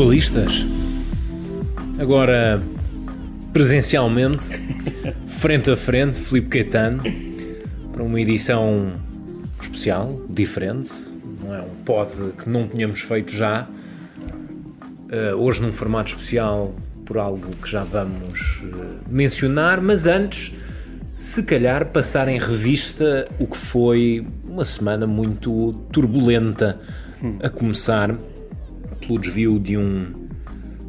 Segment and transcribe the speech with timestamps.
[0.00, 0.66] Globalistas.
[1.98, 2.62] Agora,
[3.52, 4.46] presencialmente,
[5.26, 7.02] frente a frente, Filipe Caetano,
[7.92, 8.92] para uma edição
[9.60, 10.90] especial, diferente.
[11.42, 13.68] Não é um pod que não tínhamos feito já.
[15.10, 16.72] Uh, hoje num formato especial
[17.04, 20.52] por algo que já vamos uh, mencionar, mas antes,
[21.16, 26.78] se calhar, passar em revista o que foi uma semana muito turbulenta,
[27.42, 28.16] a começar
[29.00, 30.28] pelo desvio de um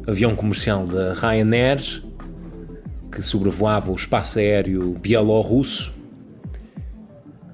[0.06, 2.02] avião comercial da Ryanair
[3.12, 5.94] que sobrevoava o espaço aéreo bielorrusso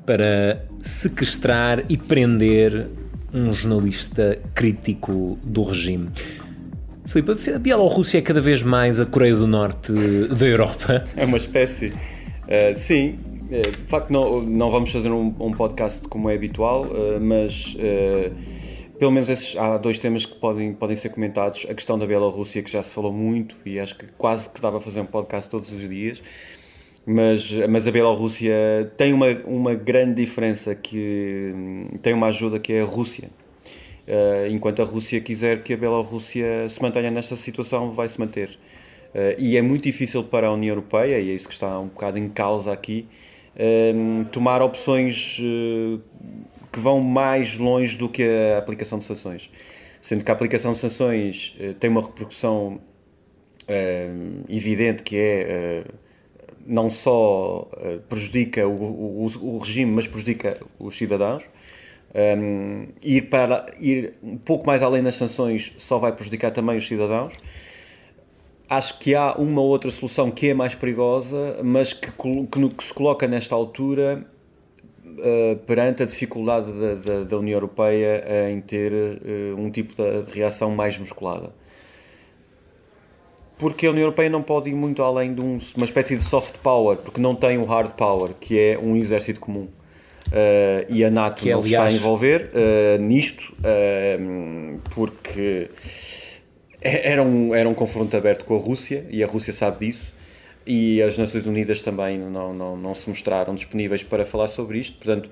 [0.06, 2.86] para sequestrar e prender
[3.34, 6.08] um jornalista crítico do regime.
[7.04, 11.04] Filipe, a Bielorrússia é cada vez mais a Coreia do Norte da Europa.
[11.16, 11.88] É uma espécie.
[11.88, 13.18] Uh, sim,
[13.50, 17.76] uh, de facto, não, não vamos fazer um, um podcast como é habitual, uh, mas
[18.98, 21.66] pelo menos esses, há dois temas que podem, podem ser comentados.
[21.68, 24.78] A questão da Bielorrússia, que já se falou muito e acho que quase que dava
[24.78, 26.20] a fazer um podcast todos os dias.
[27.06, 31.54] Mas, mas a Bielorrússia tem uma, uma grande diferença, que
[32.02, 33.30] tem uma ajuda que é a Rússia.
[34.06, 38.58] Uh, enquanto a Rússia quiser que a Bielorrússia se mantenha nesta situação, vai se manter.
[39.14, 41.88] Uh, e é muito difícil para a União Europeia, e é isso que está um
[41.88, 43.06] bocado em causa aqui,
[43.58, 45.40] uh, tomar opções
[46.72, 48.22] que vão mais longe do que
[48.54, 49.50] a aplicação de sanções.
[50.00, 52.80] Sendo que a aplicação de sanções uh, tem uma repercussão
[53.64, 55.94] uh, evidente que é uh,
[56.66, 57.66] não só
[58.10, 61.42] prejudica o, regime, mas prejudica os cidadãos.
[62.14, 66.86] Um, ir, para, ir um pouco mais além das sanções só vai prejudicar também os
[66.86, 67.32] cidadãos.
[68.68, 72.92] Acho que há uma outra solução que é mais perigosa, mas que, que, que se
[72.92, 74.26] coloca nesta altura
[75.06, 80.34] uh, perante a dificuldade da, da, da, União Europeia em ter uh, um tipo de
[80.34, 81.50] reação mais musculada.
[83.56, 86.58] Porque a União Europeia não pode ir muito além de um, uma espécie de soft
[86.58, 89.66] power, porque não tem o hard power, que é um exército comum.
[90.26, 91.64] Uh, e a NATO que, não aliás...
[91.64, 92.50] se está a envolver
[93.00, 93.56] nisto,
[94.94, 95.70] porque
[96.80, 100.18] era um, era um confronto aberto com a Rússia, e a Rússia sabe disso
[100.68, 104.98] e as Nações Unidas também não, não, não se mostraram disponíveis para falar sobre isto.
[104.98, 105.30] Portanto,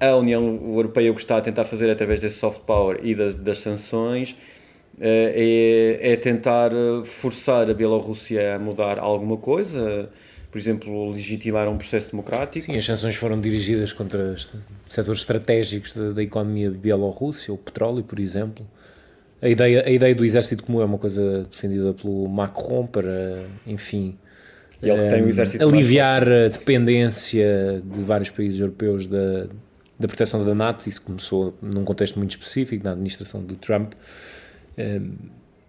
[0.00, 3.36] a União Europeia o que está a tentar fazer através desse soft power e das,
[3.36, 4.36] das sanções
[5.00, 10.10] eh, é, é, tentar eh, forçar a Bielorrússia a mudar alguma coisa,
[10.50, 12.66] por exemplo, legitimar um processo democrático.
[12.66, 14.34] Sim, as sanções foram dirigidas contra
[14.88, 18.66] setores estratégicos da, da economia bielorrússia, o petróleo, por exemplo.
[19.40, 24.16] A ideia, a ideia do exército comum é uma coisa defendida pelo Macron para, enfim,
[24.82, 29.46] e ele tem o exército aliviar a dependência de vários países europeus da,
[29.98, 30.88] da proteção da NATO.
[30.88, 33.92] Isso começou num contexto muito específico, na administração do Trump.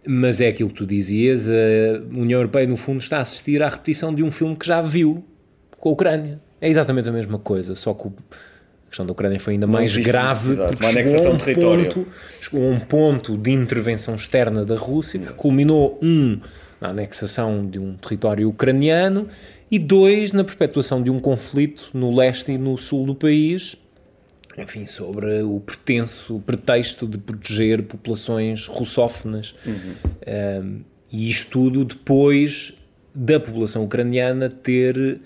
[0.06, 3.70] Mas é aquilo que tu dizias, a União Europeia, no fundo, está a assistir à
[3.70, 5.24] repetição de um filme que já viu
[5.78, 6.40] com a Ucrânia.
[6.60, 8.10] É exatamente a mesma coisa, só que
[8.88, 11.86] a questão da Ucrânia foi ainda mais grave exato, uma anexação de território.
[11.86, 12.08] Ponto,
[12.42, 16.40] chegou a um ponto de intervenção externa da Rússia que culminou, um,
[16.80, 19.28] na anexação de um território ucraniano
[19.70, 23.76] e dois, na perpetuação de um conflito no leste e no sul do país,
[24.58, 29.54] enfim, sobre o pretenso pretexto de proteger populações russófonas.
[29.66, 29.94] Uhum.
[30.26, 30.82] Um,
[31.12, 32.74] e isto tudo depois
[33.14, 35.20] da população ucraniana ter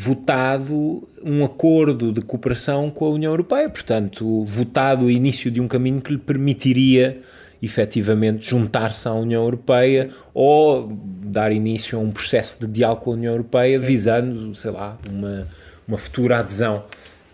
[0.00, 5.68] votado um acordo de cooperação com a União Europeia, portanto, votado o início de um
[5.68, 7.20] caminho que lhe permitiria
[7.62, 10.90] efetivamente juntar-se à União Europeia ou
[11.22, 13.86] dar início a um processo de diálogo com a União Europeia Sim.
[13.86, 15.46] visando, sei lá, uma,
[15.86, 16.82] uma futura adesão.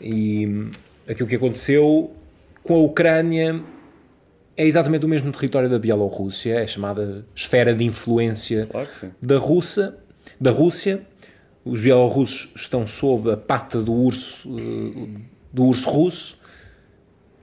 [0.00, 0.66] E
[1.08, 2.10] aquilo que aconteceu
[2.64, 3.62] com a Ucrânia
[4.56, 8.88] é exatamente o mesmo território da Bielorrússia, é chamada esfera de influência claro
[9.22, 9.94] da, Rússia,
[10.40, 11.02] da Rússia.
[11.66, 15.08] Os bielorrussos estão sob a pata do urso, eh,
[15.52, 16.38] do urso russo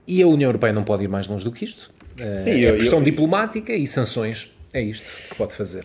[0.07, 1.91] e a União Europeia não pode ir mais longe do que isto.
[2.41, 4.49] Sim, é eu, pressão eu, diplomática e sanções.
[4.73, 5.83] É isto que pode fazer.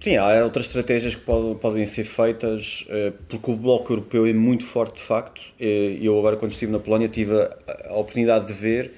[0.00, 4.34] Sim, há outras estratégias que pode, podem ser feitas, eh, porque o Bloco Europeu é
[4.34, 5.40] muito forte de facto.
[5.58, 7.56] Eu agora, quando estive na Polónia, tive a,
[7.88, 8.92] a oportunidade de ver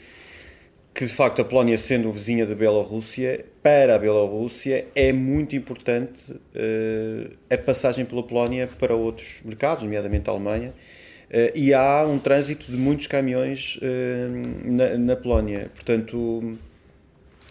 [0.99, 6.33] que de facto a Polónia, sendo vizinha da Bielorrússia, para a Bielorrússia é muito importante
[6.33, 12.19] uh, a passagem pela Polónia para outros mercados, nomeadamente a Alemanha, uh, e há um
[12.19, 15.71] trânsito de muitos caminhões uh, na, na, Polónia.
[15.73, 16.59] Portanto,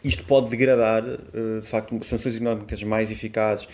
[0.03, 3.65] isto pode degradar, de facto, sanções económicas mais eficazes.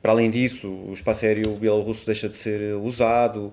[0.00, 3.52] Para além disso, o espaço aéreo bielorrusso deixa de ser usado,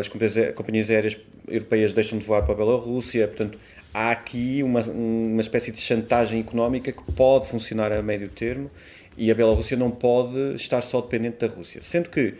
[0.00, 3.58] as companhias aéreas europeias deixam de voar para a Bielorrússia, portanto
[3.92, 8.70] há aqui uma, uma espécie de chantagem económica que pode funcionar a médio termo
[9.16, 11.82] e a Bielorrússia não pode estar só dependente da Rússia.
[11.82, 12.34] Sendo que,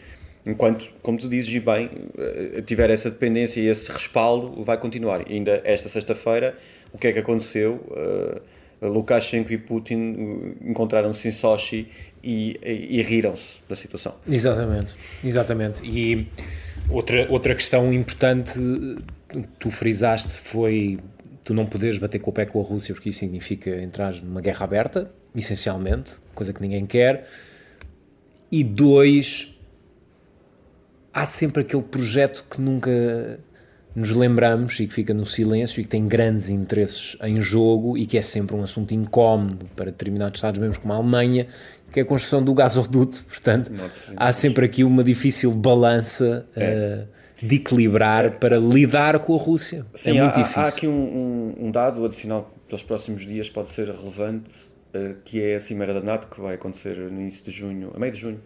[0.47, 5.23] enquanto, como tu dizes, e bem, eh, tiver essa dependência e esse respaldo, vai continuar.
[5.29, 6.57] Ainda esta sexta-feira,
[6.93, 7.75] o que é que aconteceu?
[7.91, 8.41] Uh,
[8.89, 11.89] Lukashenko e Putin encontraram-se em Sochi
[12.23, 14.15] e, e, e riram-se da situação.
[14.29, 14.95] Exatamente,
[15.25, 15.83] exatamente.
[15.85, 16.27] E
[16.91, 18.55] outra, outra questão importante
[19.29, 20.99] que tu frisaste foi
[21.45, 24.41] tu não poderes bater com o pé com a Rússia porque isso significa entrar numa
[24.41, 27.27] guerra aberta, essencialmente, coisa que ninguém quer.
[28.51, 29.59] E dois,
[31.13, 33.41] há sempre aquele projeto que nunca
[33.95, 38.07] nos lembramos e que fica no silêncio e que tem grandes interesses em jogo e
[38.07, 41.47] que é sempre um assunto incómodo para determinados Estados membros como a Alemanha,
[41.93, 43.23] que é a construção do gasoduto.
[43.25, 43.71] Portanto,
[44.17, 46.47] há sempre aqui uma difícil balança.
[46.57, 47.07] É.
[47.09, 49.85] Uh, de equilibrar para lidar com a Rússia.
[49.93, 50.63] É Sim, é muito há, difícil.
[50.63, 54.51] Há aqui um, um, um, dado adicional para os próximos dias pode ser relevante,
[54.95, 57.99] uh, que é a Cimeira da NATO, que vai acontecer no início de junho, a
[57.99, 58.41] meio de junho,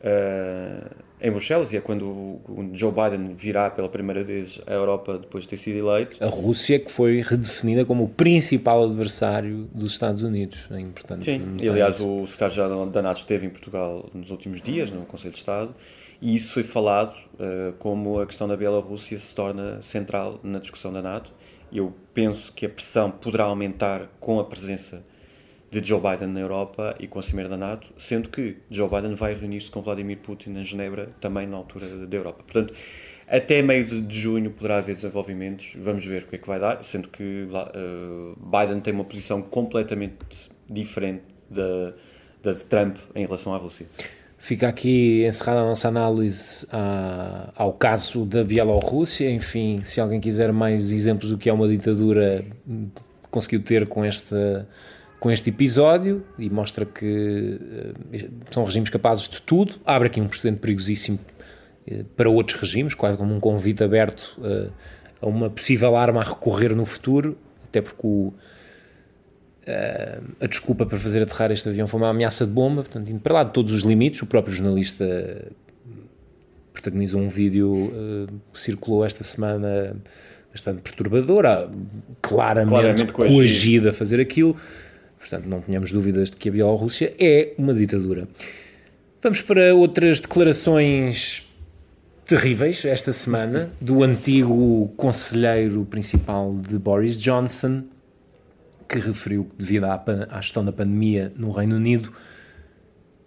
[0.00, 4.72] uh, em Bruxelas, e é quando o, o, Joe Biden virá pela primeira vez à
[4.72, 6.22] Europa depois de ter sido eleito.
[6.22, 10.68] A Rússia que foi redefinida como o principal adversário dos Estados Unidos.
[10.70, 11.26] É importante.
[11.26, 15.32] Sim, e aliás o secretário-geral da NATO esteve em Portugal nos últimos dias, no Conselho
[15.32, 15.74] de Estado,
[16.22, 20.92] e isso foi falado uh, como a questão da Bielorrússia se torna central na discussão
[20.92, 21.32] da NATO.
[21.72, 25.02] Eu penso que a pressão poderá aumentar com a presença
[25.70, 29.14] de Joe Biden na Europa e com a Cimeira da NATO, sendo que Joe Biden
[29.14, 32.42] vai reunir-se com Vladimir Putin em Genebra, também na altura da Europa.
[32.42, 32.74] Portanto,
[33.28, 36.82] até meio de, junho poderá haver desenvolvimentos, vamos ver o que é que vai dar,
[36.82, 41.94] sendo que uh, Biden tem uma posição completamente diferente da,
[42.42, 43.86] da de Trump em relação à Rússia.
[44.36, 49.30] Fica aqui encerrada a nossa análise a, ao caso da Bielorrússia.
[49.30, 52.42] Enfim, se alguém quiser mais exemplos do que é uma ditadura,
[53.30, 54.34] conseguiu ter com este,
[55.20, 59.74] com este episódio e mostra que uh, são regimes capazes de tudo.
[59.84, 61.18] Abre aqui um precedente perigosíssimo
[61.86, 64.72] uh, para outros regimes, quase como um convite aberto uh,
[65.20, 68.32] a uma possível arma a recorrer no futuro, até porque o
[70.40, 73.34] a desculpa para fazer aterrar este avião foi uma ameaça de bomba, portanto, indo para
[73.34, 74.20] lá de todos os limites.
[74.20, 75.46] O próprio jornalista
[76.72, 77.92] protagonizou um vídeo
[78.52, 79.94] que circulou esta semana
[80.50, 81.44] bastante perturbador,
[82.20, 84.56] claramente, claramente coagido a fazer aquilo.
[85.20, 88.26] Portanto, não tenhamos dúvidas de que a Bielorrússia é uma ditadura.
[89.22, 91.46] Vamos para outras declarações
[92.24, 97.84] terríveis esta semana do antigo conselheiro principal de Boris Johnson,
[98.88, 102.10] que referiu que, devido à, à gestão da pandemia no Reino Unido,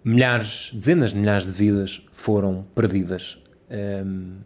[0.04, 3.38] milhares, dezenas de milhares de vidas foram perdidas.
[3.69, 4.38] Um,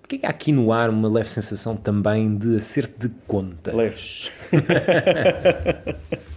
[0.00, 3.74] porque há aqui no ar uma leve sensação também de acerto de contas?
[3.74, 4.30] Leves.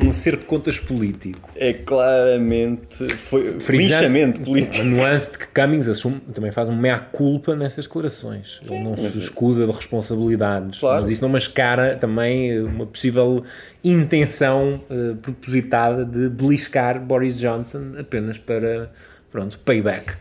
[0.00, 1.50] um acerto de contas político.
[1.54, 4.82] É claramente, foi linchamento político.
[4.82, 8.60] A nuance de que Cummings assume, também faz um meia-culpa nessas declarações.
[8.64, 11.00] Sim, Ele não se escusa de responsabilidades, claro.
[11.00, 13.42] mas isso não mascara também uma possível
[13.82, 18.90] intenção uh, propositada de beliscar Boris Johnson apenas para,
[19.30, 20.14] pronto, payback.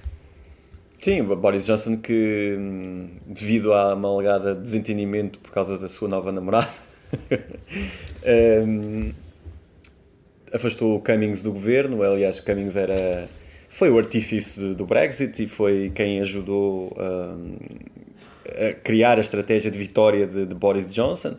[1.00, 6.32] Sim, Boris Johnson que, hum, devido a uma alegada desentendimento por causa da sua nova
[6.32, 6.70] namorada,
[8.68, 9.12] um,
[10.52, 12.04] afastou Cummings do governo.
[12.04, 13.28] Aliás, Cummings era,
[13.68, 17.56] foi o artífice do Brexit e foi quem ajudou um,
[18.46, 21.36] a criar a estratégia de vitória de, de Boris Johnson.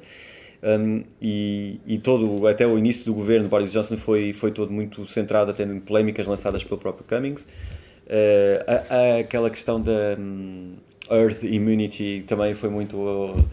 [0.62, 5.06] Um, e, e, todo, até o início do governo Boris Johnson foi, foi todo muito
[5.06, 7.46] centrado até em polémicas lançadas pelo próprio Cummings.
[8.06, 10.74] Uh, a, a, aquela questão da um,
[11.10, 13.44] Earth Immunity também foi muito uh,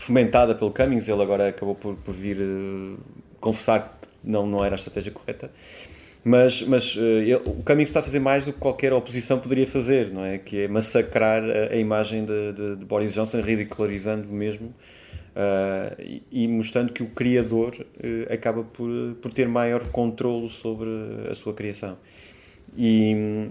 [0.00, 1.08] fomentada pelo Cummings.
[1.08, 2.98] Ele agora acabou por, por vir uh,
[3.40, 5.50] confessar não, não era a estratégia correta.
[6.24, 9.66] Mas, mas uh, ele, o Cummings está a fazer mais do que qualquer oposição poderia
[9.66, 10.38] fazer, não é?
[10.38, 16.22] Que é massacrar a, a imagem de, de, de, Boris Johnson, ridicularizando mesmo uh, e,
[16.30, 17.74] e, mostrando que o criador
[18.30, 18.90] acaba por,
[19.22, 20.88] por ter maior controle sobre
[21.30, 21.96] a sua criação.
[22.76, 23.48] E,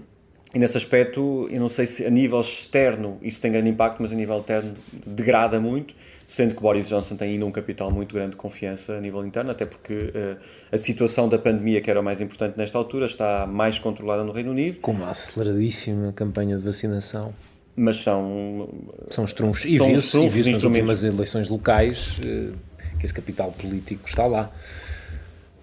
[0.52, 4.12] e nesse aspecto, eu não sei se a nível externo isso tem grande impacto, mas
[4.12, 4.74] a nível interno
[5.06, 5.94] degrada muito,
[6.26, 9.50] sendo que Boris Johnson tem ainda um capital muito grande de confiança a nível interno,
[9.50, 10.36] até porque uh,
[10.72, 14.32] a situação da pandemia, que era o mais importante nesta altura, está mais controlada no
[14.32, 14.80] Reino Unido.
[14.80, 17.32] Com uma aceleradíssima campanha de vacinação.
[17.76, 18.68] Mas são...
[19.08, 19.64] São os trunfos.
[19.64, 22.52] E viu-se viu nas últimas eleições locais uh,
[22.98, 24.50] que esse capital político está lá.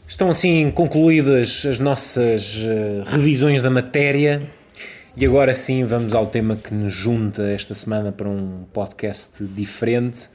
[0.08, 4.42] Estão assim concluídas as nossas uh, revisões da matéria.
[5.20, 10.30] E agora sim vamos ao tema que nos junta esta semana para um podcast diferente.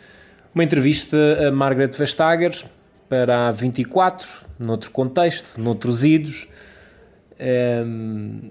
[0.53, 2.65] Uma entrevista a Margaret Vestager
[3.09, 4.27] para a 24,
[4.59, 6.49] noutro contexto, noutros idos.
[7.87, 8.51] Um,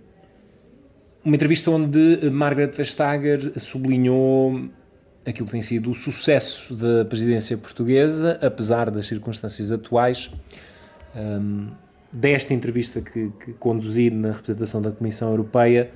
[1.21, 4.69] uma entrevista onde Margaret Vestager sublinhou
[5.25, 10.31] aquilo que tem sido o sucesso da presidência portuguesa, apesar das circunstâncias atuais.
[11.13, 11.67] Um,
[12.09, 15.91] desta entrevista que, que conduzi na representação da Comissão Europeia,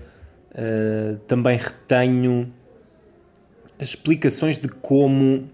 [0.55, 2.49] Uh, também retenho
[3.77, 5.49] as explicações de como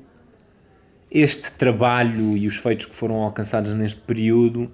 [1.10, 4.72] este trabalho e os feitos que foram alcançados neste período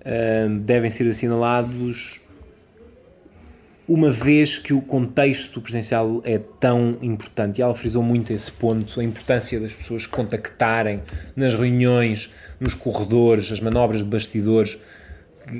[0.00, 2.20] uh, devem ser assinalados
[3.88, 7.58] uma vez que o contexto presencial é tão importante.
[7.58, 11.02] E ela frisou muito esse ponto, a importância das pessoas contactarem
[11.36, 14.76] nas reuniões, nos corredores, as manobras de bastidores,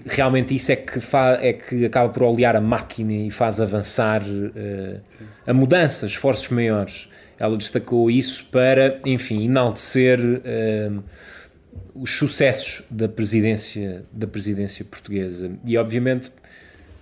[0.07, 4.23] realmente isso é que, fa, é que acaba por olear a máquina e faz avançar
[4.23, 5.01] uh,
[5.47, 7.09] a mudança, esforços maiores.
[7.39, 11.05] Ela destacou isso para, enfim, enaltecer uh,
[11.95, 15.51] os sucessos da presidência, da presidência portuguesa.
[15.65, 16.31] E, obviamente,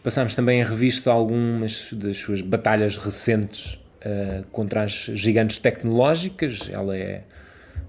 [0.03, 6.69] passámos também em revista algumas das suas batalhas recentes uh, contra as gigantes tecnológicas.
[6.71, 7.23] Ela é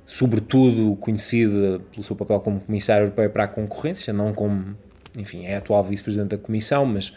[0.06, 4.78] sobretudo conhecida pelo seu papel como Comissário Europeu para a Concorrência, não como
[5.18, 7.14] enfim, é atual vice-presidente da Comissão, mas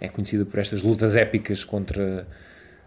[0.00, 2.26] é conhecida por estas lutas épicas contra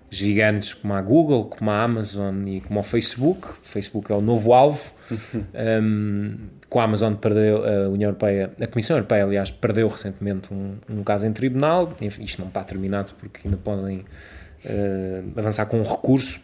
[0.09, 3.47] gigantes como a Google, como a Amazon e como o Facebook.
[3.47, 4.93] O Facebook é o novo alvo.
[5.81, 6.37] um,
[6.67, 11.03] com a Amazon perdeu, a União Europeia, a Comissão Europeia, aliás, perdeu recentemente um, um
[11.03, 11.93] caso em tribunal.
[12.01, 16.41] Enfim, isto não está terminado porque ainda podem uh, avançar com um recurso.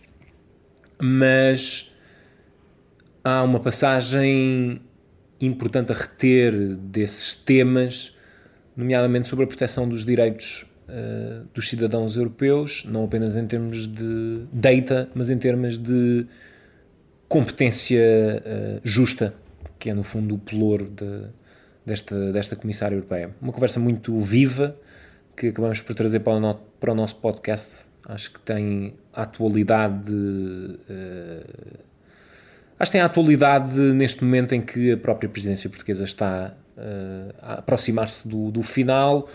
[0.99, 1.93] Mas
[3.23, 4.81] há uma passagem
[5.45, 8.15] importante a reter desses temas,
[8.75, 14.43] nomeadamente sobre a proteção dos direitos uh, dos cidadãos europeus, não apenas em termos de
[14.51, 16.25] data, mas em termos de
[17.27, 18.01] competência
[18.45, 19.33] uh, justa,
[19.77, 21.23] que é no fundo o pelour de,
[21.85, 23.31] desta, desta Comissária Europeia.
[23.41, 24.75] Uma conversa muito viva
[25.35, 27.85] que acabamos por trazer para o, no, para o nosso podcast.
[28.05, 30.11] Acho que tem atualidade.
[30.11, 31.86] Uh,
[32.79, 37.33] Acho que tem a atualidade neste momento em que a própria presidência portuguesa está uh,
[37.41, 39.27] a aproximar-se do, do, final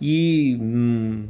[0.00, 1.28] e hum,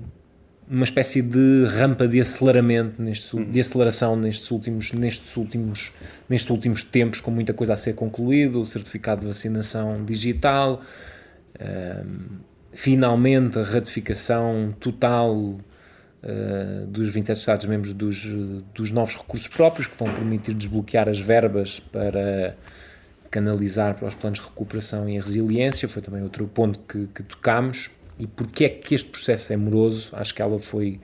[0.68, 3.50] uma espécie de rampa de aceleramento, neste, uhum.
[3.50, 5.92] de aceleração nestes últimos, nestes, últimos,
[6.28, 10.80] nestes últimos tempos, com muita coisa a ser concluída, o certificado de vacinação digital,
[11.56, 12.40] uh,
[12.72, 15.58] finalmente a ratificação total
[16.22, 18.26] uh, dos 27 Estados-membros dos,
[18.74, 22.56] dos novos recursos próprios, que vão permitir desbloquear as verbas para
[23.30, 27.90] canalizar para os planos de recuperação e resiliência, foi também outro ponto que, que tocámos.
[28.18, 30.10] E porque é que este processo é moroso?
[30.12, 31.00] Acho que ela foi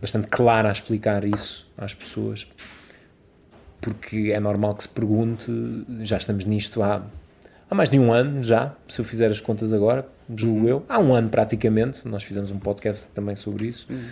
[0.00, 2.46] bastante clara a explicar isso às pessoas,
[3.80, 5.50] porque é normal que se pergunte,
[6.02, 7.02] já estamos nisto há,
[7.70, 10.68] há mais de um ano já, se eu fizer as contas agora, julgo uhum.
[10.68, 14.04] eu, há um ano praticamente, nós fizemos um podcast também sobre isso, uhum.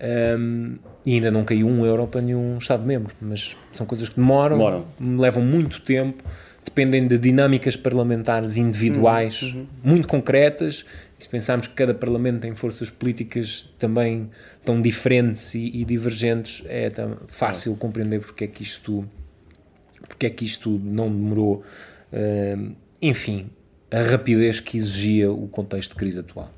[0.00, 4.56] Um, e ainda não caiu um euro para nenhum Estado-membro, mas são coisas que demoram,
[4.56, 4.86] demoram,
[5.18, 6.24] levam muito tempo,
[6.64, 9.66] dependem de dinâmicas parlamentares individuais uhum, uhum.
[9.82, 10.84] muito concretas.
[11.18, 14.30] E se pensarmos que cada parlamento tem forças políticas também
[14.64, 16.90] tão diferentes e, e divergentes, é
[17.28, 17.76] fácil é.
[17.76, 19.04] compreender porque é que isto,
[20.08, 21.62] porque é que isto não demorou.
[22.12, 23.50] Uh, enfim,
[23.90, 26.50] a rapidez que exigia o contexto de crise atual.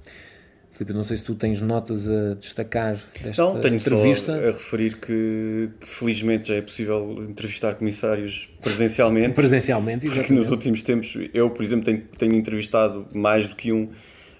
[0.77, 4.33] Filipe, não sei se tu tens notas a destacar desta não, tenho entrevista.
[4.33, 9.35] Só a referir que, que, felizmente já é possível entrevistar comissários presencialmente.
[9.35, 10.29] presencialmente, exatamente.
[10.29, 13.89] Porque nos últimos tempos, eu, por exemplo, tenho, tenho entrevistado mais do que um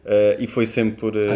[0.07, 1.29] Uh, e foi sempre por, uh,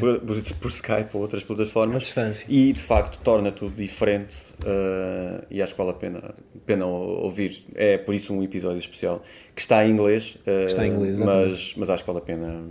[0.00, 1.94] por, por, por, Skype ou outras plataformas.
[1.94, 2.44] À distância.
[2.48, 4.34] E de facto torna tudo diferente
[4.64, 6.34] uh, e acho que vale a pena,
[6.66, 7.64] pena ouvir.
[7.76, 9.22] É por isso um episódio especial
[9.54, 10.36] que está em inglês,
[10.66, 12.64] está em inglês mas, mas acho que vale a pena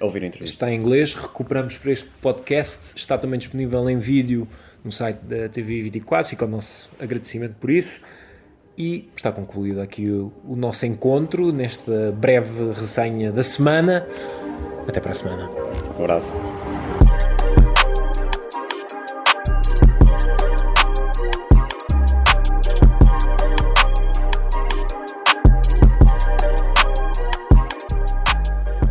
[0.00, 0.54] ouvir a entrevista.
[0.54, 4.48] Está em inglês, recuperamos para este podcast, está também disponível em vídeo
[4.84, 8.00] no site da TV24, fica o nosso agradecimento por isso.
[8.76, 14.06] E está concluído aqui o, o nosso encontro nesta breve resenha da semana.
[14.88, 15.48] Até para a semana.
[15.98, 16.32] Um abraço.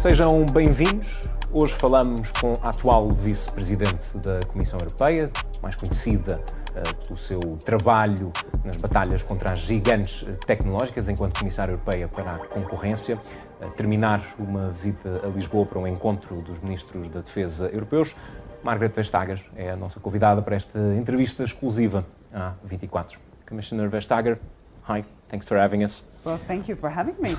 [0.03, 1.09] Sejam bem-vindos.
[1.49, 5.31] Hoje falamos com a atual vice-presidente da Comissão Europeia,
[5.61, 6.41] mais conhecida
[6.71, 8.29] uh, pelo seu trabalho
[8.65, 13.17] nas batalhas contra as gigantes tecnológicas enquanto Comissária Europeia para a Concorrência,
[13.61, 18.13] uh, terminar uma visita a Lisboa para um encontro dos ministros da Defesa europeus.
[18.61, 23.21] Margaret Vestager é a nossa convidada para esta entrevista exclusiva à 24.
[23.47, 24.37] Commissioner Vestager,
[24.85, 26.03] hi, thanks for having us.
[26.25, 27.37] Well, thank you for having me.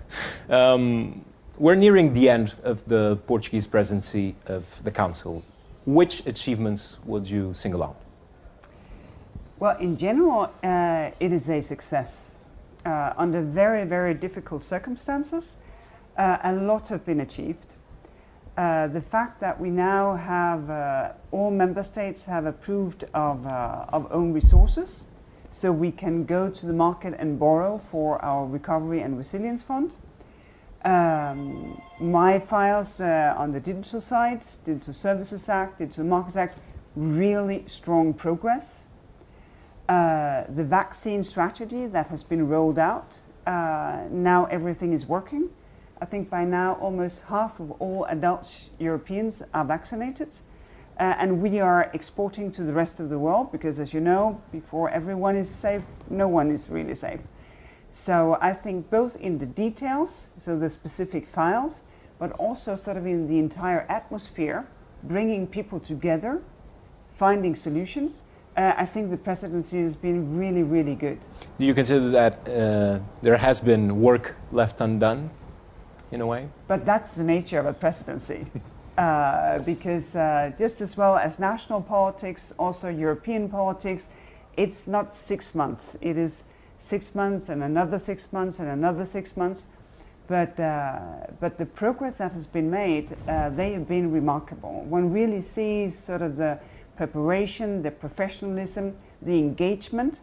[0.48, 1.27] um,
[1.58, 5.42] we're nearing the end of the Portuguese presidency of the Council.
[5.86, 7.96] Which achievements would you single out?
[9.58, 12.36] Well, in general, uh, it is a success.
[12.86, 15.56] Uh, under very, very difficult circumstances,
[16.16, 17.74] uh, a lot has been achieved.
[18.56, 23.86] Uh, the fact that we now have uh, all member states have approved of, uh,
[23.88, 25.06] of own resources,
[25.50, 29.96] so we can go to the market and borrow for our recovery and resilience fund.
[30.84, 36.56] Um, my files uh, on the digital side, Digital Services Act, Digital Markets Act,
[36.94, 38.86] really strong progress.
[39.88, 45.48] Uh, the vaccine strategy that has been rolled out, uh, now everything is working.
[46.00, 50.28] I think by now almost half of all adult Europeans are vaccinated.
[50.98, 54.40] Uh, and we are exporting to the rest of the world because, as you know,
[54.50, 57.20] before everyone is safe, no one is really safe.
[57.92, 61.82] So I think both in the details, so the specific files,
[62.18, 64.66] but also sort of in the entire atmosphere,
[65.02, 66.42] bringing people together,
[67.14, 68.22] finding solutions.
[68.56, 71.18] Uh, I think the presidency has been really, really good.
[71.58, 75.30] Do you consider that uh, there has been work left undone,
[76.10, 76.48] in a way?
[76.66, 78.46] But that's the nature of a presidency.
[78.98, 84.08] uh, because uh, just as well as national politics, also European politics,
[84.56, 85.96] it's not six months.
[86.00, 86.44] It is
[86.78, 89.66] six months and another six months and another six months.
[90.26, 90.98] But, uh,
[91.40, 94.84] but the progress that has been made, uh, they have been remarkable.
[94.84, 96.58] One really sees sort of the
[96.96, 100.20] preparation, the professionalism, the engagement,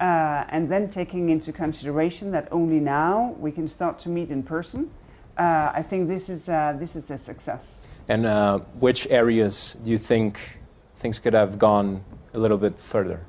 [0.00, 4.42] uh, and then taking into consideration that only now we can start to meet in
[4.42, 4.90] person.
[5.36, 7.82] Uh, I think this is, uh, this is a success.
[8.08, 10.60] And uh, which areas do you think
[10.96, 13.20] things could have gone a little bit further?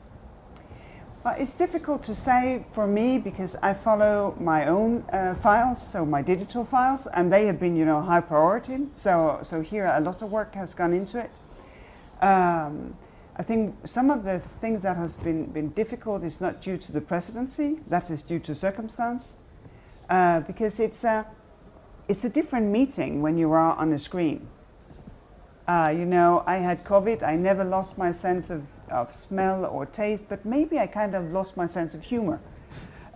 [1.28, 6.06] Well, it's difficult to say for me because I follow my own uh, files, so
[6.06, 8.88] my digital files, and they have been, you know, high priority.
[8.94, 11.32] So, so here a lot of work has gone into it.
[12.26, 12.96] Um,
[13.36, 16.94] I think some of the things that has been, been difficult is not due to
[16.94, 19.36] the presidency, that is due to circumstance,
[20.10, 21.26] uh, because it's a,
[22.08, 24.48] it's a different meeting when you are on a screen.
[25.68, 29.86] Uh, you know, I had COVID, I never lost my sense of of smell or
[29.86, 32.40] taste, but maybe I kind of lost my sense of humor.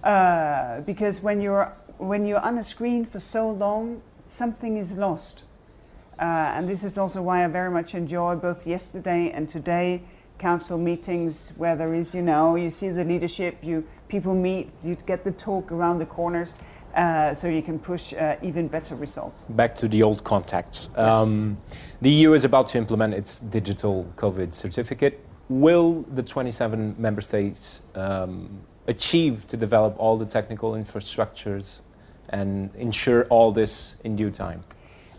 [0.04, 5.44] Uh, because when you're, when you're on a screen for so long, something is lost.
[6.20, 6.24] Uh,
[6.56, 10.04] and this is also why I very much enjoy both yesterday and today
[10.38, 14.98] council meetings where there is, you know, you see the leadership, you people meet, you
[15.06, 16.58] get the talk around the corners,
[16.96, 19.46] uh, so you can push uh, even better results.
[19.50, 20.90] Back to the old contacts.
[20.96, 21.58] Um,
[22.02, 25.20] The EU is about to implement its digital COVID certificate
[25.52, 31.82] will the 27 member states um, achieve to develop all the technical infrastructures
[32.30, 34.64] and ensure all this in due time?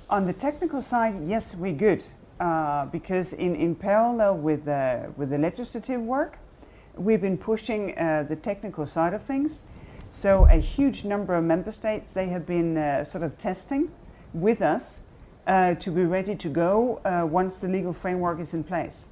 [0.09, 2.03] On the technical side, yes, we're good.
[2.41, 6.39] Uh, because in, in parallel with the, with the legislative work,
[6.97, 9.65] we've been pushing uh, the technical side of things.
[10.11, 13.93] So a huge number of member states, they have been uh, sort of testing
[14.35, 15.03] with us
[15.47, 19.09] uh, to be ready to go uh, once the legal framework is in place.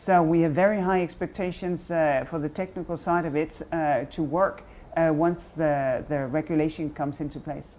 [0.00, 4.22] So we have very high expectations uh, for the technical side of it uh, to
[4.22, 4.62] work
[4.96, 7.76] uh, once the, the regulation comes into place.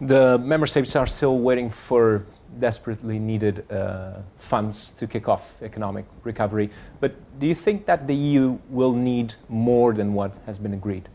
[0.00, 2.24] The member states are still waiting for
[2.60, 6.70] desperately needed uh, funds to kick off economic recovery.
[7.00, 11.08] But do you think that the EU will need more than what has been agreed?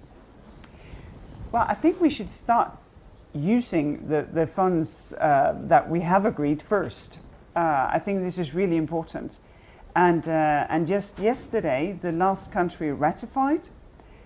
[1.54, 2.72] Well, I think we should start
[3.34, 7.20] using the, the funds uh, that we have agreed first.
[7.56, 9.40] Uh, I think this is really important.
[9.96, 13.70] And, uh, and just yesterday, the last country ratified.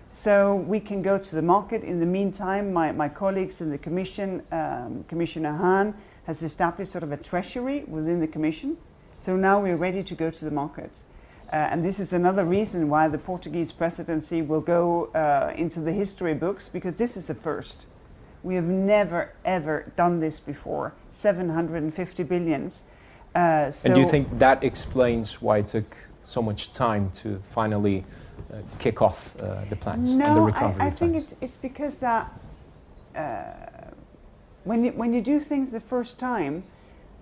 [0.09, 1.83] So we can go to the market.
[1.83, 5.93] In the meantime, my, my colleagues in the Commission, um, Commissioner Hahn,
[6.25, 8.77] has established sort of a treasury within the Commission.
[9.17, 11.03] So now we're ready to go to the market.
[11.51, 15.91] Uh, and this is another reason why the Portuguese presidency will go uh, into the
[15.91, 17.85] history books because this is a first.
[18.43, 20.93] We have never ever done this before.
[21.11, 22.83] 750 billions.
[23.35, 27.39] Uh, so and do you think that explains why it took so much time to
[27.39, 28.03] finally
[28.51, 31.55] uh, kick off uh, the plans no, and the recovery I, I think it's, it's
[31.55, 32.31] because that
[33.15, 33.43] uh,
[34.63, 36.63] when you, when you do things the first time,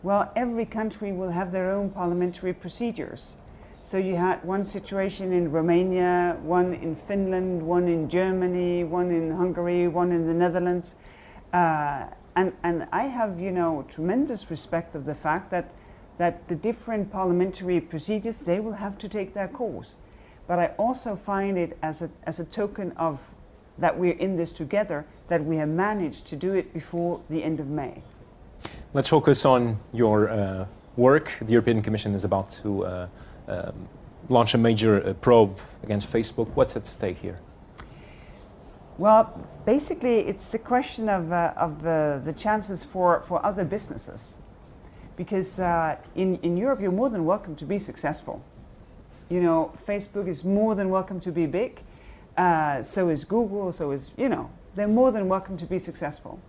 [0.03, 3.37] well, every country will have their own parliamentary procedures.
[3.83, 9.31] So you had one situation in Romania, one in Finland, one in Germany, one in
[9.31, 10.95] Hungary, one in the Netherlands.
[11.53, 15.71] Uh, and, and I have, you know, tremendous respect of the fact that,
[16.17, 19.95] that the different parliamentary procedures, they will have to take their course.
[20.47, 23.19] But I also find it as a, as a token of
[23.77, 27.60] that we're in this together, that we have managed to do it before the end
[27.60, 28.01] of May.
[28.93, 31.38] Let's focus on your uh, work.
[31.41, 33.08] The European Commission is about to uh,
[33.47, 33.88] um,
[34.30, 36.47] launch a major uh, probe against Facebook.
[36.56, 37.39] What's at stake here?
[38.97, 44.38] Well, basically, it's a question of, uh, of uh, the chances for, for other businesses.
[45.17, 48.41] Because uh, in, in Europe, you're more than welcome to be successful.
[49.30, 51.82] You know, Facebook is more than welcome to be big.
[52.38, 56.39] Uh, so is Google, so is, you know, they're more than welcome to be successful.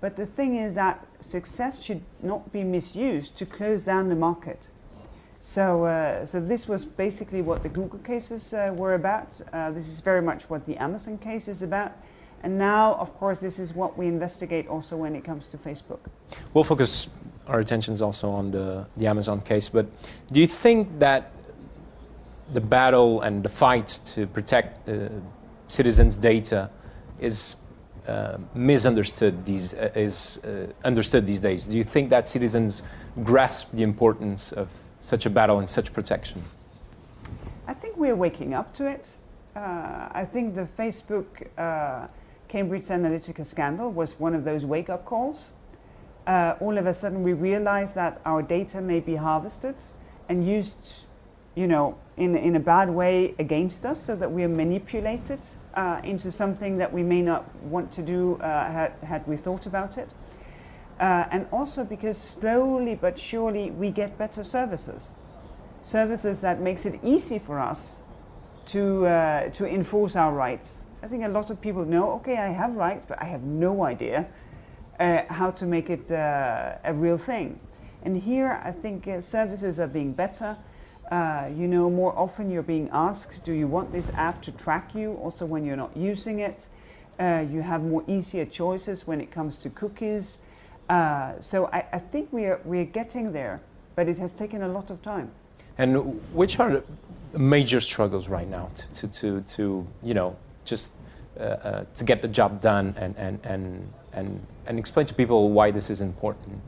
[0.00, 4.68] But the thing is that success should not be misused to close down the market.
[5.40, 9.40] So, uh, so this was basically what the Google cases uh, were about.
[9.52, 11.92] Uh, this is very much what the Amazon case is about.
[12.42, 16.00] And now, of course, this is what we investigate also when it comes to Facebook.
[16.52, 17.08] We'll focus
[17.48, 19.68] our attention is also on the, the Amazon case.
[19.68, 19.86] But
[20.32, 21.32] do you think that
[22.52, 25.08] the battle and the fight to protect uh,
[25.68, 26.70] citizens' data
[27.20, 27.56] is
[28.06, 31.66] uh, misunderstood these uh, is uh, understood these days?
[31.66, 32.82] Do you think that citizens
[33.24, 34.68] grasp the importance of
[35.00, 36.44] such a battle and such protection?
[37.66, 39.16] I think we're waking up to it.
[39.56, 41.26] Uh, I think the Facebook
[41.58, 42.06] uh,
[42.48, 45.52] Cambridge Analytica scandal was one of those wake up calls.
[46.26, 49.76] Uh, all of a sudden, we realize that our data may be harvested
[50.28, 51.04] and used,
[51.54, 55.38] you know, in, in a bad way against us so that we are manipulated
[55.74, 59.66] uh, into something that we may not want to do uh, had, had we thought
[59.66, 60.14] about it.
[60.98, 65.14] Uh, and also because slowly but surely we get better services.
[65.82, 68.02] Services that makes it easy for us
[68.64, 70.86] to, uh, to enforce our rights.
[71.02, 73.84] I think a lot of people know, okay, I have rights, but I have no
[73.84, 74.26] idea
[74.98, 77.60] uh, how to make it uh, a real thing.
[78.02, 80.56] And here I think uh, services are being better.
[81.10, 84.94] Uh, you know, more often you're being asked, do you want this app to track
[84.94, 86.68] you also when you're not using it?
[87.18, 90.38] you have more easier choices when it comes to cookies.
[90.88, 93.60] Uh, so I, I, think we are, we are getting there,
[93.94, 95.30] but it has taken a lot of time.
[95.78, 96.82] And which are
[97.32, 100.92] the major struggles right now to, to, to, to you know, just
[101.38, 105.50] uh, uh, to get the job done and, and, and, and, and explain to people
[105.50, 106.60] why this is important?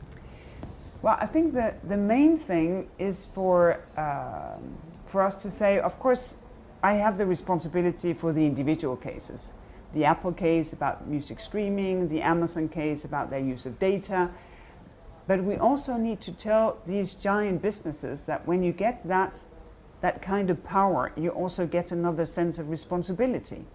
[1.01, 5.97] Well, I think that the main thing is for, um, for us to say, of
[5.99, 6.37] course,
[6.83, 9.53] I have the responsibility for the individual cases
[9.93, 14.29] the Apple case about music streaming, the Amazon case about their use of data.
[15.27, 19.41] But we also need to tell these giant businesses that when you get that,
[20.01, 23.65] that kind of power, you also get another sense of responsibility.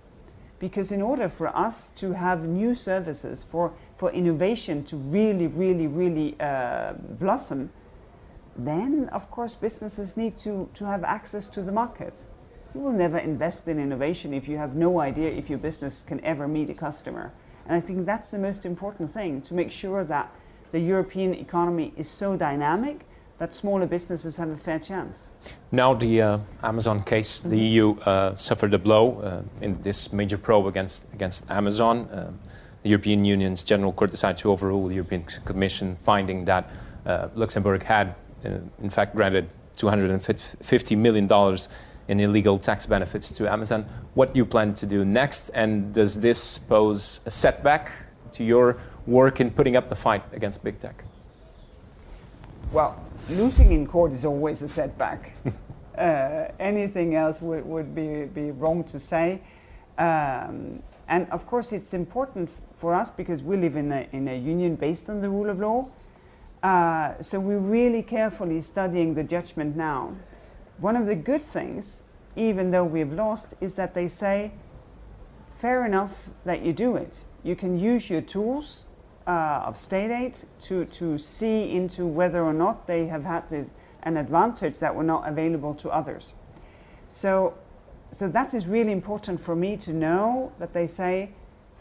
[0.64, 5.86] Because in order for us to have new services, for, for innovation to really, really,
[5.86, 7.70] really uh, blossom,
[8.56, 12.14] then of course businesses need to, to have access to the market.
[12.74, 16.18] You will never invest in innovation if you have no idea if your business can
[16.24, 17.34] ever meet a customer.
[17.66, 20.32] And I think that's the most important thing to make sure that
[20.70, 23.04] the European economy is so dynamic
[23.38, 25.30] that smaller businesses have a fair chance.
[25.72, 27.48] Now, the uh, Amazon case, mm-hmm.
[27.50, 32.08] the EU uh, suffered a blow uh, in this major probe against, against Amazon.
[32.12, 32.38] Um,
[32.82, 36.70] the European Union's General Court decided to overrule the European Commission, finding that
[37.06, 41.58] uh, Luxembourg had, uh, in fact, granted $250 million
[42.06, 43.86] in illegal tax benefits to Amazon.
[44.12, 47.90] What do you plan to do next, and does this pose a setback
[48.32, 51.04] to your work in putting up the fight against big tech?
[52.74, 55.32] Well, losing in court is always a setback.
[55.96, 59.42] uh, anything else would, would be, be wrong to say.
[59.96, 64.36] Um, and of course, it's important for us because we live in a, in a
[64.36, 65.86] union based on the rule of law.
[66.64, 70.16] Uh, so we're really carefully studying the judgment now
[70.78, 72.02] one of the good things,
[72.34, 74.50] even though we've lost, is that they say,
[75.56, 77.22] fair enough that you do it.
[77.44, 78.86] You can use your tools
[79.26, 83.66] uh, of state aid to, to see into whether or not they have had the,
[84.02, 86.34] an advantage that were not available to others.
[87.08, 87.54] So,
[88.10, 91.30] so that is really important for me to know that they say,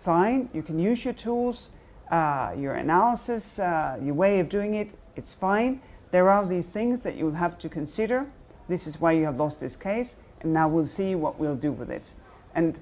[0.02, 1.72] fine, you can use your tools,
[2.12, 5.82] uh, your analysis, uh, your way of doing it, it's fine.
[6.12, 8.28] There are these things that you'll have to consider
[8.68, 11.72] this is why you have lost this case, and now we'll see what we'll do
[11.72, 12.14] with it.
[12.56, 12.80] And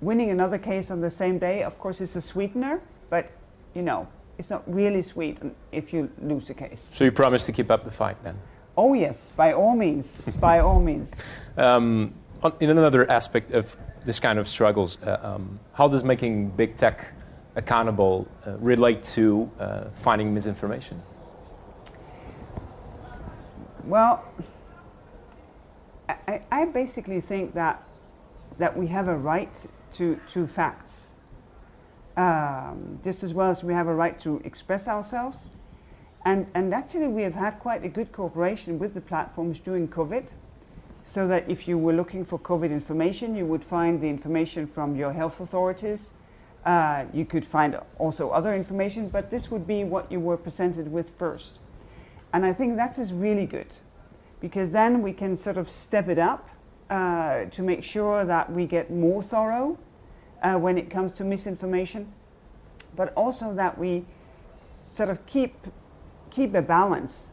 [0.00, 3.30] winning another case on the same day, of course, is a sweetener, but
[3.74, 5.38] you know, it's not really sweet
[5.72, 6.92] if you lose the case.
[6.94, 8.38] So you promise to keep up the fight then?
[8.76, 11.14] Oh yes, by all means, by all means.
[11.56, 12.14] Um,
[12.60, 17.12] in another aspect of this kind of struggles, uh, um, how does making big tech
[17.56, 21.02] accountable uh, relate to uh, finding misinformation?
[23.84, 24.24] Well,
[26.08, 27.82] I, I basically think that
[28.60, 31.14] that we have a right to, to facts,
[32.20, 35.48] um, just as well as we have a right to express ourselves.
[36.26, 40.26] And, and actually, we have had quite a good cooperation with the platforms during COVID,
[41.06, 44.96] so that if you were looking for COVID information, you would find the information from
[44.96, 46.12] your health authorities.
[46.66, 50.92] Uh, you could find also other information, but this would be what you were presented
[50.92, 51.58] with first.
[52.34, 53.68] And I think that is really good
[54.40, 56.50] because then we can sort of step it up
[56.90, 59.78] uh, to make sure that we get more thorough
[60.42, 62.12] uh, when it comes to misinformation,
[62.96, 64.04] but also that we
[64.94, 65.54] sort of keep
[66.30, 67.30] keep a balance.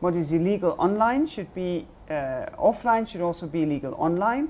[0.00, 4.48] What is illegal online should be uh, offline, should also be illegal online.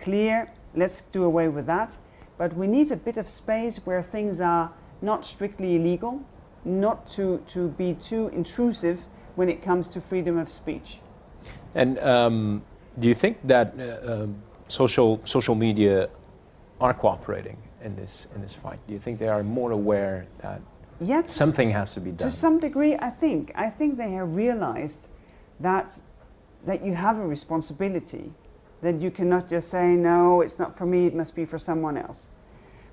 [0.00, 1.96] Clear, let's do away with that.
[2.36, 6.22] But we need a bit of space where things are not strictly illegal,
[6.64, 9.00] not to, to be too intrusive
[9.36, 10.98] when it comes to freedom of speech.
[11.74, 12.62] And um,
[12.98, 16.08] do you think that uh, um, social, social media
[16.84, 18.78] are cooperating in this, in this fight?
[18.86, 20.60] Do you think they are more aware that
[21.00, 22.28] yeah, something has to be done?
[22.28, 23.52] To some degree, I think.
[23.54, 25.08] I think they have realized
[25.60, 25.98] that,
[26.66, 28.32] that you have a responsibility,
[28.82, 31.96] that you cannot just say, no, it's not for me, it must be for someone
[31.96, 32.28] else.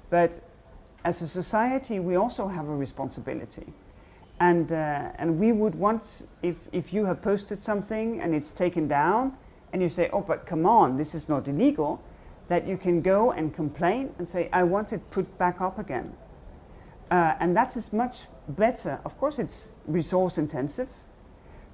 [0.10, 0.39] But
[1.04, 3.73] as a society, we also have a responsibility.
[4.39, 8.88] And, uh, and we would want, if, if you have posted something and it's taken
[8.88, 9.34] down,
[9.73, 12.01] and you say, oh, but come on, this is not illegal,
[12.51, 16.11] that you can go and complain and say, I want it put back up again.
[17.09, 18.99] Uh, and that is much better.
[19.05, 20.89] Of course, it's resource intensive,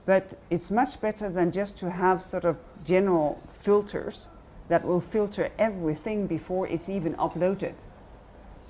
[0.06, 4.30] but it's much better than just to have sort of general filters
[4.68, 7.74] that will filter everything before it's even uploaded.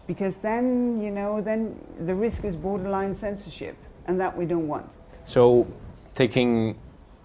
[0.07, 4.93] Because then, you know, then the risk is borderline censorship, and that we don't want.
[5.25, 5.67] So,
[6.13, 6.79] taking,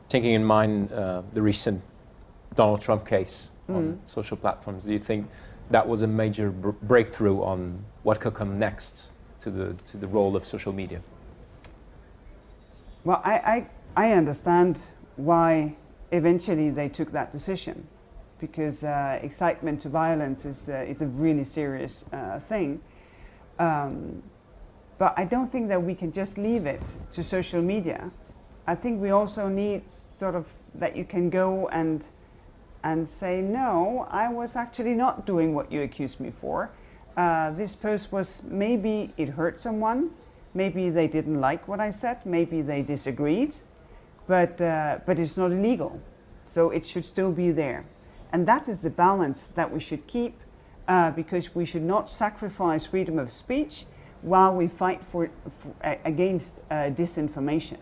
[0.09, 1.83] taking in mind uh, the recent
[2.57, 3.77] Donald Trump case mm.
[3.77, 4.85] on social platforms.
[4.85, 5.29] Do you think
[5.71, 10.07] that was a major br- breakthrough on what could come next to the, to the
[10.07, 11.01] role of social media?
[13.05, 14.81] Well, I, I, I understand
[15.17, 15.75] why
[16.13, 17.87] eventually they took that decision
[18.39, 22.81] because uh, excitement to violence is, uh, is a really serious uh, thing.
[23.59, 24.23] Um,
[24.99, 26.83] but I don't think that we can just leave it
[27.13, 28.11] to social media.
[28.67, 32.05] I think we also need sort of that you can go and
[32.85, 36.71] and say, no, I was actually not doing what you accused me for.
[37.17, 40.11] Uh, this post was maybe it hurt someone,
[40.55, 43.55] maybe they didn't like what I said, maybe they disagreed,
[44.27, 46.01] but, uh, but it's not illegal.
[46.45, 47.85] So it should still be there.
[48.33, 50.41] And that is the balance that we should keep
[50.89, 53.87] uh, because we should not sacrifice freedom of speech
[54.23, 57.79] while we fight for, for against uh, disinformation.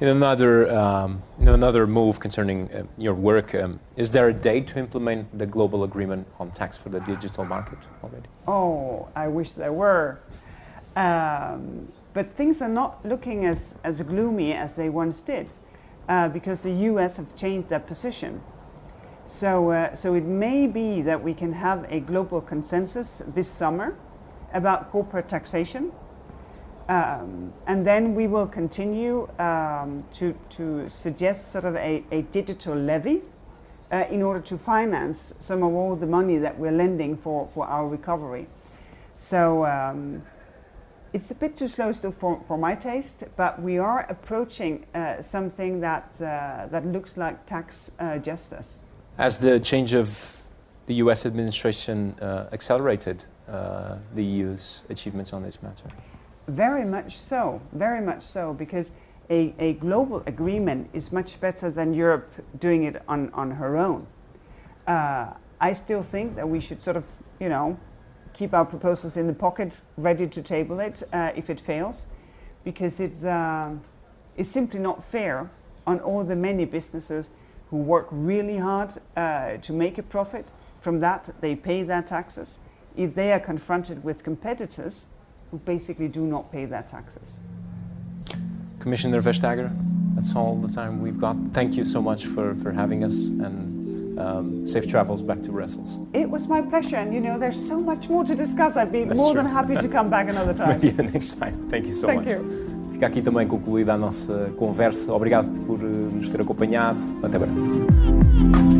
[0.00, 4.66] In another, um, in another move concerning uh, your work, um, is there a date
[4.68, 8.26] to implement the global agreement on tax for the digital market already?
[8.48, 10.20] Oh, I wish there were.
[10.96, 15.48] Um, but things are not looking as, as gloomy as they once did
[16.08, 18.40] uh, because the US have changed their position.
[19.26, 23.98] So, uh, so it may be that we can have a global consensus this summer
[24.54, 25.92] about corporate taxation
[26.90, 32.74] um, and then we will continue um, to, to suggest sort of a, a digital
[32.74, 33.22] levy
[33.92, 37.64] uh, in order to finance some of all the money that we're lending for, for
[37.64, 38.48] our recovery.
[39.14, 40.24] So um,
[41.12, 45.22] it's a bit too slow still for, for my taste, but we are approaching uh,
[45.22, 48.80] something that, uh, that looks like tax uh, justice.
[49.16, 50.42] Has the change of
[50.86, 55.86] the US administration uh, accelerated uh, the EU's achievements on this matter?
[56.48, 58.92] Very much so, very much so, because
[59.28, 64.06] a, a global agreement is much better than Europe doing it on, on her own.
[64.86, 65.28] Uh,
[65.60, 67.04] I still think that we should sort of,
[67.38, 67.78] you know,
[68.32, 72.08] keep our proposals in the pocket, ready to table it uh, if it fails,
[72.64, 73.74] because it's, uh,
[74.36, 75.50] it's simply not fair
[75.86, 77.30] on all the many businesses
[77.70, 80.46] who work really hard uh, to make a profit.
[80.80, 82.58] From that, they pay their taxes.
[82.96, 85.06] If they are confronted with competitors
[85.50, 87.40] who basically do not pay their taxes.
[88.78, 89.70] Commissioner Vestager,
[90.14, 91.36] that's all the time we've got.
[91.52, 93.68] Thank you so much for, for having us and
[94.20, 95.98] Um, safe travels back to Brussels.
[96.12, 98.76] It was my pleasure, and you know, there's so much more to discuss.
[98.76, 99.42] I'd be That's more true.
[99.42, 100.78] than happy to come back another time.
[100.78, 101.54] Maybe next time.
[101.70, 102.34] Thank you so Thank much.
[102.36, 102.40] you.
[102.92, 105.10] Fica aqui também concluída a nossa conversa.
[105.14, 107.00] Obrigado por eh, nos ter acompanhado.
[107.22, 108.79] Até breve.